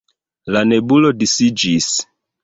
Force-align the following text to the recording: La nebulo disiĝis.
La 0.55 0.61
nebulo 0.69 1.11
disiĝis. 1.23 1.91